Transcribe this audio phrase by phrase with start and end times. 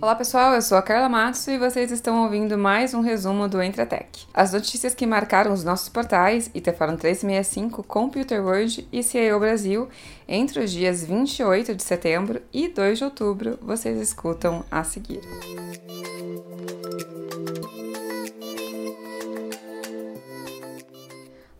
[0.00, 3.60] Olá pessoal, eu sou a Carla Matos e vocês estão ouvindo mais um resumo do
[3.60, 4.26] Entratec.
[4.32, 9.88] As notícias que marcaram os nossos portais IT Forum 365, Computer World e CIO Brasil
[10.28, 15.20] entre os dias 28 de setembro e 2 de outubro, vocês escutam a seguir.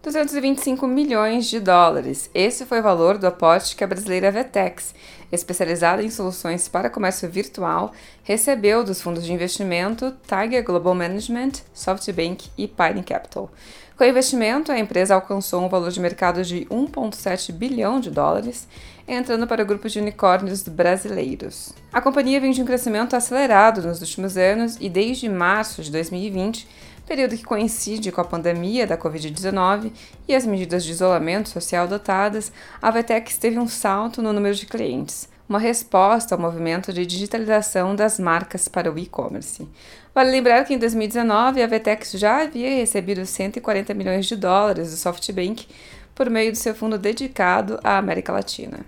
[0.02, 2.30] 225 milhões de dólares.
[2.32, 4.94] Esse foi o valor do aporte que a brasileira Vetex,
[5.32, 12.48] especializada em soluções para comércio virtual, recebeu dos fundos de investimento Tiger Global Management, SoftBank
[12.56, 13.50] e Pine Capital.
[13.98, 18.68] Com o investimento, a empresa alcançou um valor de mercado de 1,7 bilhão de dólares,
[19.08, 21.74] entrando para o grupo de unicórnios brasileiros.
[21.92, 26.68] A companhia vem de um crescimento acelerado nos últimos anos e desde março de 2020
[27.08, 29.90] período que coincide com a pandemia da Covid-19
[30.28, 34.66] e as medidas de isolamento social adotadas, a Vetex teve um salto no número de
[34.66, 39.66] clientes, uma resposta ao movimento de digitalização das marcas para o e-commerce.
[40.14, 44.96] Vale lembrar que em 2019 a Vetex já havia recebido 140 milhões de dólares do
[44.96, 45.66] SoftBank
[46.14, 48.80] por meio do seu fundo dedicado à América Latina.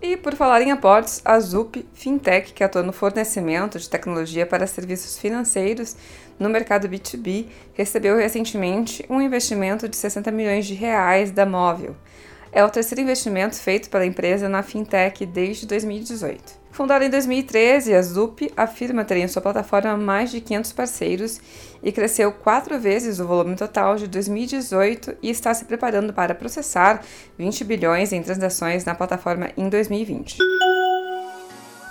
[0.00, 4.66] E por falar em aportes, a ZUP Fintech, que atua no fornecimento de tecnologia para
[4.66, 5.96] serviços financeiros
[6.38, 11.96] no mercado B2B, recebeu recentemente um investimento de 60 milhões de reais da Móvel.
[12.50, 16.58] É o terceiro investimento feito pela empresa na fintech desde 2018.
[16.70, 21.40] Fundada em 2013, a Zup afirma ter em sua plataforma mais de 500 parceiros
[21.82, 27.02] e cresceu quatro vezes o volume total de 2018 e está se preparando para processar
[27.36, 30.38] 20 bilhões em transações na plataforma em 2020.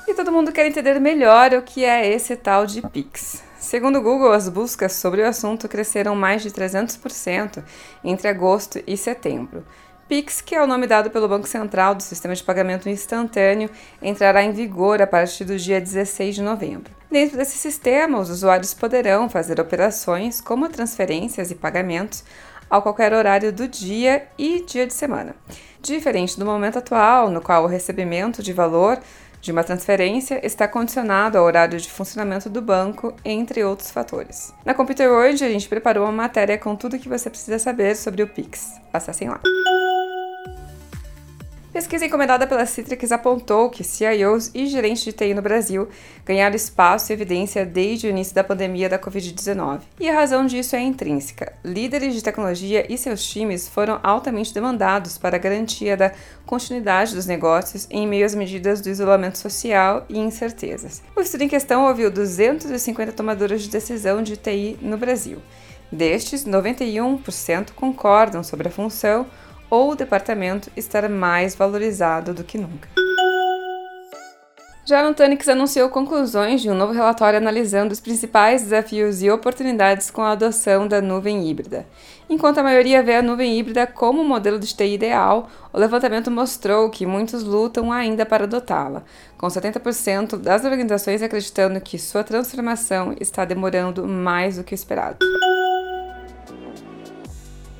[0.07, 3.43] E todo mundo quer entender melhor o que é esse tal de Pix.
[3.59, 7.61] Segundo o Google, as buscas sobre o assunto cresceram mais de 300%
[8.03, 9.65] entre agosto e setembro.
[10.07, 13.69] Pix, que é o nome dado pelo Banco Central do Sistema de Pagamento Instantâneo,
[14.01, 16.93] entrará em vigor a partir do dia 16 de novembro.
[17.11, 22.23] Dentro desse sistema, os usuários poderão fazer operações como transferências e pagamentos
[22.69, 25.35] a qualquer horário do dia e dia de semana.
[25.81, 28.99] Diferente do momento atual, no qual o recebimento de valor
[29.41, 34.53] de uma transferência está condicionado ao horário de funcionamento do banco, entre outros fatores.
[34.65, 37.95] Na Computer World, a gente preparou uma matéria com tudo o que você precisa saber
[37.95, 38.73] sobre o Pix.
[38.91, 39.39] Acessem lá.
[41.77, 45.87] Pesquisa encomendada pela Citrix apontou que CIOs e gerentes de TI no Brasil
[46.25, 49.81] ganharam espaço e evidência desde o início da pandemia da Covid-19.
[49.99, 51.53] E a razão disso é intrínseca.
[51.63, 56.11] Líderes de tecnologia e seus times foram altamente demandados para a garantia da
[56.47, 61.03] continuidade dos negócios em meio às medidas do isolamento social e incertezas.
[61.15, 65.37] O estudo em questão ouviu 250 tomadores de decisão de TI no Brasil.
[65.91, 69.27] Destes, 91% concordam sobre a função
[69.69, 72.89] ou o departamento estar mais valorizado do que nunca.
[74.87, 80.21] Já Nutanix anunciou conclusões de um novo relatório analisando os principais desafios e oportunidades com
[80.21, 81.85] a adoção da nuvem híbrida.
[82.29, 86.31] Enquanto a maioria vê a nuvem híbrida como o modelo de TI ideal, o levantamento
[86.31, 89.03] mostrou que muitos lutam ainda para adotá-la,
[89.37, 95.17] com 70% das organizações acreditando que sua transformação está demorando mais do que o esperado.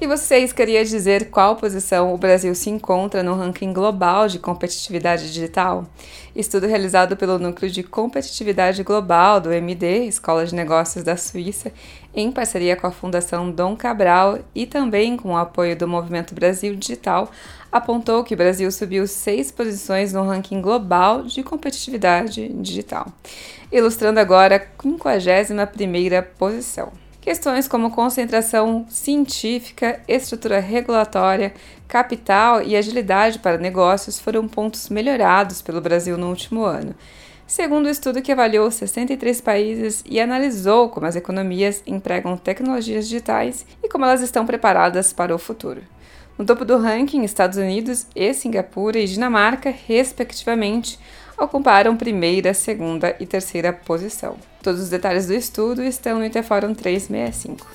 [0.07, 5.85] Vocês queriam dizer qual posição o Brasil se encontra no ranking global de competitividade digital?
[6.33, 11.73] Estudo realizado pelo Núcleo de Competitividade Global do MD, Escola de Negócios da Suíça,
[12.15, 16.73] em parceria com a Fundação Dom Cabral e também com o apoio do Movimento Brasil
[16.73, 17.29] Digital,
[17.69, 23.11] apontou que o Brasil subiu seis posições no ranking global de competitividade digital,
[23.69, 27.06] ilustrando agora a 51ª posição.
[27.27, 31.53] Questões como concentração científica, estrutura regulatória,
[31.85, 36.95] capital e agilidade para negócios foram pontos melhorados pelo Brasil no último ano.
[37.45, 43.09] Segundo o um estudo que avaliou 63 países e analisou como as economias empregam tecnologias
[43.09, 45.81] digitais e como elas estão preparadas para o futuro.
[46.37, 50.97] No topo do ranking, Estados Unidos e Singapura e Dinamarca, respectivamente,
[51.37, 54.37] ocuparam primeira, segunda e terceira posição.
[54.61, 57.65] Todos os detalhes do estudo estão no Interforum 365.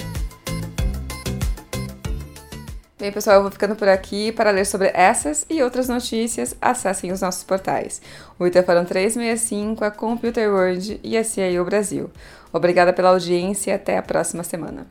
[2.98, 4.30] Bem, pessoal, eu vou ficando por aqui.
[4.30, 8.00] Para ler sobre essas e outras notícias, acessem os nossos portais:
[8.38, 12.10] o Interforum 365, a Computer World e a CIO Brasil.
[12.52, 14.86] Obrigada pela audiência e até a próxima semana.